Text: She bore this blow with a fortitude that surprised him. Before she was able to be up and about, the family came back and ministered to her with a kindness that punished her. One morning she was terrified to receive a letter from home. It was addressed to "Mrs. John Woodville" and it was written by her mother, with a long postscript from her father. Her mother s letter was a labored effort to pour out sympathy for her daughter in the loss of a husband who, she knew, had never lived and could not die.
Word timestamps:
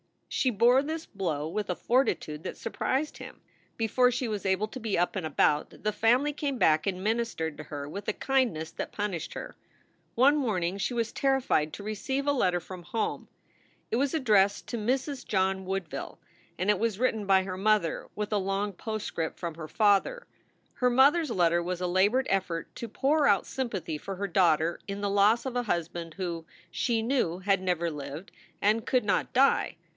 She 0.27 0.49
bore 0.49 0.81
this 0.81 1.05
blow 1.05 1.47
with 1.47 1.69
a 1.69 1.75
fortitude 1.75 2.41
that 2.43 2.57
surprised 2.57 3.17
him. 3.17 3.41
Before 3.77 4.09
she 4.09 4.29
was 4.29 4.45
able 4.47 4.67
to 4.69 4.79
be 4.79 4.97
up 4.97 5.15
and 5.15 5.25
about, 5.25 5.83
the 5.83 5.91
family 5.91 6.33
came 6.33 6.57
back 6.57 6.87
and 6.87 7.03
ministered 7.03 7.57
to 7.57 7.65
her 7.65 7.87
with 7.87 8.07
a 8.07 8.13
kindness 8.13 8.71
that 8.71 8.93
punished 8.93 9.33
her. 9.33 9.55
One 10.15 10.37
morning 10.37 10.79
she 10.79 10.95
was 10.95 11.11
terrified 11.11 11.71
to 11.73 11.83
receive 11.83 12.25
a 12.25 12.31
letter 12.31 12.61
from 12.61 12.81
home. 12.83 13.27
It 13.91 13.97
was 13.97 14.15
addressed 14.15 14.67
to 14.69 14.77
"Mrs. 14.77 15.23
John 15.27 15.65
Woodville" 15.65 16.17
and 16.57 16.71
it 16.71 16.79
was 16.79 16.97
written 16.97 17.27
by 17.27 17.43
her 17.43 17.57
mother, 17.57 18.07
with 18.15 18.31
a 18.33 18.37
long 18.37 18.73
postscript 18.73 19.37
from 19.37 19.53
her 19.55 19.67
father. 19.67 20.25
Her 20.75 20.89
mother 20.89 21.19
s 21.21 21.29
letter 21.29 21.61
was 21.61 21.79
a 21.81 21.87
labored 21.87 22.25
effort 22.29 22.73
to 22.77 22.87
pour 22.87 23.27
out 23.27 23.45
sympathy 23.45 23.99
for 23.99 24.15
her 24.15 24.27
daughter 24.27 24.79
in 24.87 25.01
the 25.01 25.09
loss 25.11 25.45
of 25.45 25.55
a 25.57 25.63
husband 25.63 26.15
who, 26.15 26.45
she 26.71 27.03
knew, 27.03 27.39
had 27.39 27.61
never 27.61 27.91
lived 27.91 28.31
and 28.61 28.87
could 28.87 29.03
not 29.05 29.33
die. 29.33 29.75